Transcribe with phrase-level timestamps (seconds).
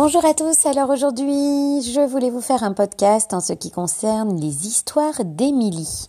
[0.00, 4.40] Bonjour à tous, alors aujourd'hui je voulais vous faire un podcast en ce qui concerne
[4.40, 6.08] les histoires d'Émilie.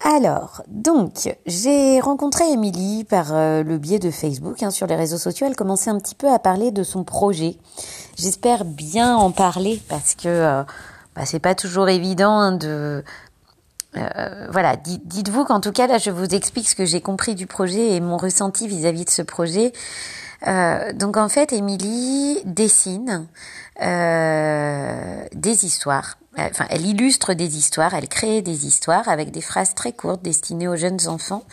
[0.00, 5.16] Alors, donc, j'ai rencontré Émilie par euh, le biais de Facebook, hein, sur les réseaux
[5.16, 5.46] sociaux.
[5.46, 7.56] Elle commençait un petit peu à parler de son projet.
[8.16, 10.62] J'espère bien en parler parce que euh,
[11.14, 13.02] bah, c'est pas toujours évident hein, de.
[13.96, 17.46] Euh, voilà, dites-vous qu'en tout cas là, je vous explique ce que j'ai compris du
[17.46, 19.72] projet et mon ressenti vis-à-vis -vis de ce projet.
[20.94, 23.26] donc en fait, Émilie dessine
[23.80, 29.92] des histoires enfin, elle illustre des histoires, elle crée des histoires avec des phrases très
[29.92, 31.44] courtes destinées aux jeunes enfants.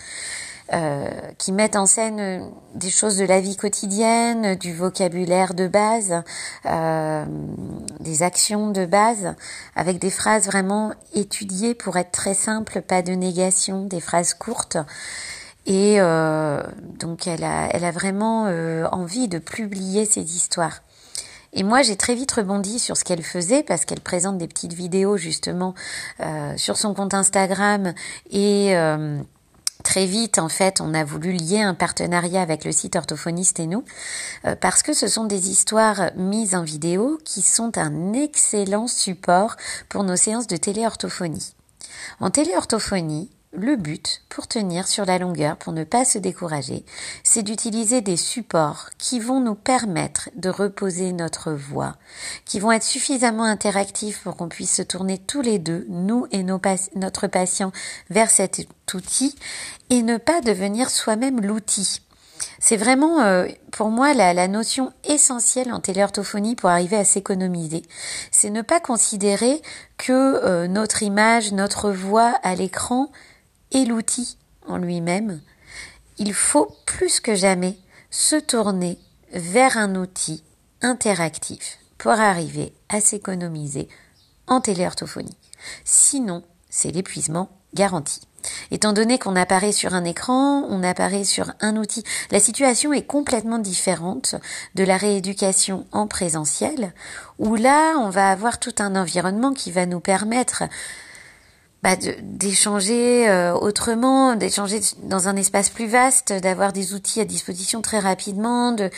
[0.71, 2.39] Euh, qui mettent en scène euh,
[2.73, 6.23] des choses de la vie quotidienne, du vocabulaire de base,
[6.65, 7.25] euh,
[7.99, 9.35] des actions de base,
[9.75, 14.77] avec des phrases vraiment étudiées pour être très simples, pas de négation, des phrases courtes.
[15.65, 16.63] Et euh,
[16.97, 20.79] donc elle a, elle a vraiment euh, envie de publier ces histoires.
[21.53, 24.73] Et moi, j'ai très vite rebondi sur ce qu'elle faisait parce qu'elle présente des petites
[24.73, 25.75] vidéos justement
[26.19, 27.93] euh, sur son compte Instagram
[28.31, 29.21] et euh,
[29.83, 33.67] Très vite, en fait, on a voulu lier un partenariat avec le site orthophoniste et
[33.67, 33.83] nous,
[34.45, 39.57] euh, parce que ce sont des histoires mises en vidéo qui sont un excellent support
[39.89, 41.53] pour nos séances de téléorthophonie.
[42.21, 46.83] En téléorthophonie, le but, pour tenir sur la longueur, pour ne pas se décourager,
[47.23, 51.95] c'est d'utiliser des supports qui vont nous permettre de reposer notre voix,
[52.45, 56.43] qui vont être suffisamment interactifs pour qu'on puisse se tourner tous les deux, nous et
[56.43, 57.71] notre patient,
[58.09, 59.35] vers cet outil
[59.89, 61.99] et ne pas devenir soi-même l'outil.
[62.59, 67.83] C'est vraiment euh, pour moi la, notion essentielle en téléorthophonie pour arriver à s'économiser.
[68.31, 69.61] C'est ne pas considérer
[69.97, 73.09] que euh, notre image, notre voix à l'écran
[73.73, 75.41] et l'outil en lui-même,
[76.17, 77.77] il faut plus que jamais
[78.09, 78.99] se tourner
[79.33, 80.43] vers un outil
[80.81, 83.89] interactif pour arriver à s'économiser
[84.47, 85.37] en téléorthophonie.
[85.83, 88.21] Sinon, c'est l'épuisement garanti.
[88.71, 93.05] Étant donné qu'on apparaît sur un écran, on apparaît sur un outil, la situation est
[93.05, 94.35] complètement différente
[94.75, 96.93] de la rééducation en présentiel,
[97.39, 100.63] où là, on va avoir tout un environnement qui va nous permettre
[101.83, 107.81] bah, d'échanger euh, autrement, d'échanger dans un espace plus vaste, d'avoir des outils à disposition
[107.81, 108.71] très rapidement.
[108.71, 108.89] De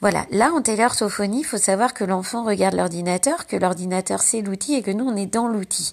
[0.00, 0.26] voilà.
[0.32, 4.82] Là, en téléorthophonie, il faut savoir que l'enfant regarde l'ordinateur, que l'ordinateur c'est l'outil et
[4.82, 5.92] que nous on est dans l'outil.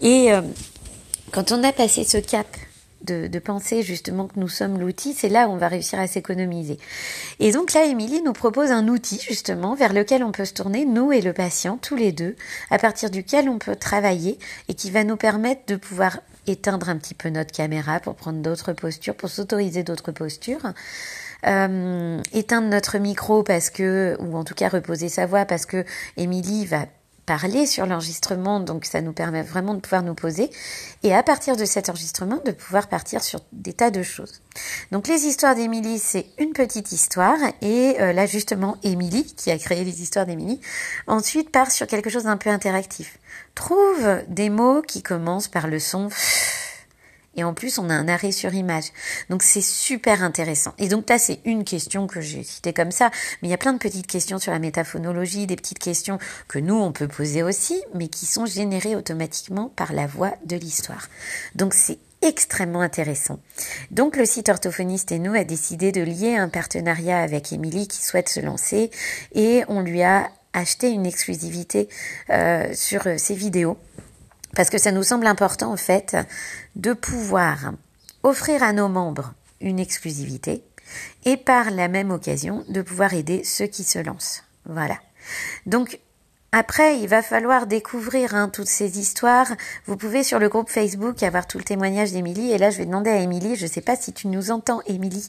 [0.00, 0.40] Et euh,
[1.32, 2.46] quand on a passé ce cap
[3.04, 6.78] de, penser justement que nous sommes l'outil, c'est là où on va réussir à s'économiser.
[7.40, 10.84] Et donc là, Émilie nous propose un outil justement vers lequel on peut se tourner,
[10.84, 12.36] nous et le patient, tous les deux,
[12.70, 14.38] à partir duquel on peut travailler
[14.68, 18.40] et qui va nous permettre de pouvoir éteindre un petit peu notre caméra pour prendre
[18.40, 20.72] d'autres postures, pour s'autoriser d'autres postures.
[21.46, 25.84] Euh, éteindre notre micro parce que, ou en tout cas reposer sa voix parce que
[26.16, 26.86] Émilie va
[27.26, 30.50] parler sur l'enregistrement, donc ça nous permet vraiment de pouvoir nous poser,
[31.02, 34.42] et à partir de cet enregistrement, de pouvoir partir sur des tas de choses.
[34.92, 39.58] Donc les histoires d'Émilie, c'est une petite histoire, et euh, là justement, Émilie, qui a
[39.58, 40.60] créé les histoires d'Émilie,
[41.06, 43.18] ensuite part sur quelque chose d'un peu interactif.
[43.54, 46.08] Trouve des mots qui commencent par le son
[47.36, 48.92] et en plus, on a un arrêt sur image.
[49.30, 50.74] Donc c'est super intéressant.
[50.78, 53.10] Et donc là, c'est une question que j'ai citée comme ça.
[53.42, 56.18] Mais il y a plein de petites questions sur la métaphonologie, des petites questions
[56.48, 60.56] que nous, on peut poser aussi, mais qui sont générées automatiquement par la voix de
[60.56, 61.08] l'histoire.
[61.54, 63.38] Donc c'est extrêmement intéressant.
[63.90, 68.02] Donc le site orthophoniste et nous a décidé de lier un partenariat avec Émilie qui
[68.02, 68.90] souhaite se lancer
[69.34, 71.88] et on lui a acheté une exclusivité
[72.30, 73.76] euh, sur ses vidéos
[74.54, 76.16] parce que ça nous semble important en fait
[76.76, 77.72] de pouvoir
[78.22, 80.64] offrir à nos membres une exclusivité
[81.24, 84.44] et par la même occasion de pouvoir aider ceux qui se lancent.
[84.66, 84.98] Voilà.
[85.66, 85.98] Donc
[86.56, 89.48] après, il va falloir découvrir hein, toutes ces histoires.
[89.86, 92.52] Vous pouvez sur le groupe Facebook avoir tout le témoignage d'Émilie.
[92.52, 94.80] Et là, je vais demander à Émilie, je ne sais pas si tu nous entends,
[94.86, 95.28] Émilie,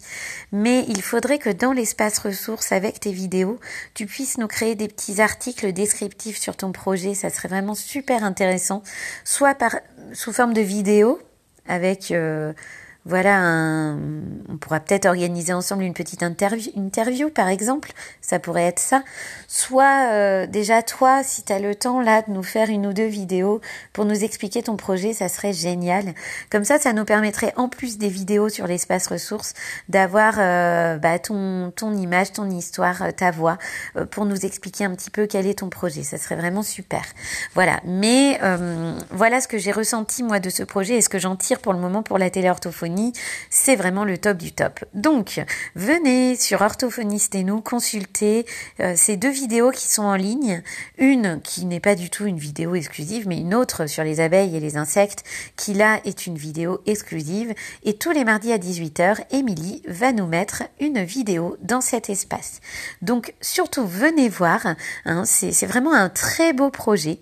[0.51, 3.59] mais il faudrait que dans l'espace ressources, avec tes vidéos,
[3.95, 7.15] tu puisses nous créer des petits articles descriptifs sur ton projet.
[7.15, 8.83] Ça serait vraiment super intéressant,
[9.23, 9.79] soit par
[10.13, 11.17] sous forme de vidéo
[11.67, 12.53] avec euh,
[13.07, 13.99] voilà, un,
[14.49, 19.03] on pourra peut-être organiser ensemble une petite interview, interview, par exemple, ça pourrait être ça.
[19.47, 22.93] Soit euh, déjà toi, si tu as le temps là de nous faire une ou
[22.93, 23.61] deux vidéos
[23.93, 26.15] pour nous expliquer ton projet, ça serait génial.
[26.49, 29.53] Comme ça, ça nous permettrait en plus des vidéos sur l'espace ressources
[29.87, 33.59] d'avoir euh, bah, ton, ton image, ton histoire, euh, ta voix
[34.09, 36.01] pour nous expliquer un petit peu quel est ton projet.
[36.01, 37.03] Ça serait vraiment super.
[37.53, 38.39] Voilà, mais
[39.11, 41.73] voilà ce que j'ai ressenti moi de ce projet et ce que j'en tire pour
[41.73, 42.94] le moment pour la téléorthophonie
[43.49, 44.83] c'est vraiment le top du top.
[44.93, 45.43] Donc,
[45.75, 48.45] venez sur Orthophoniste et nous consulter
[48.79, 50.61] euh, ces deux vidéos qui sont en ligne.
[50.97, 54.55] Une qui n'est pas du tout une vidéo exclusive, mais une autre sur les abeilles
[54.55, 55.23] et les insectes
[55.55, 57.53] qui là est une vidéo exclusive.
[57.83, 62.61] Et tous les mardis à 18h, Émilie va nous mettre une vidéo dans cet espace.
[63.01, 64.75] Donc, surtout, venez voir.
[65.05, 67.19] Hein, c'est vraiment un très beau projet.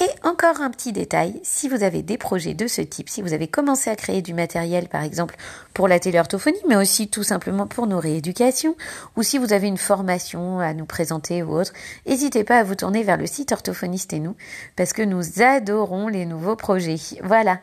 [0.00, 3.32] Et encore un petit détail, si vous avez des projets de ce type, si vous
[3.32, 5.36] avez commencé à créer du matériel par exemple
[5.72, 8.74] pour la téléorthophonie, mais aussi tout simplement pour nos rééducations,
[9.16, 11.72] ou si vous avez une formation à nous présenter ou autre,
[12.06, 14.34] n'hésitez pas à vous tourner vers le site Orthophoniste et nous,
[14.74, 16.96] parce que nous adorons les nouveaux projets.
[17.22, 17.60] Voilà.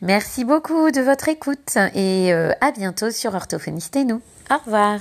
[0.00, 4.20] Merci beaucoup de votre écoute et euh, à bientôt sur Orthophoniste et nous.
[4.48, 5.00] Au revoir.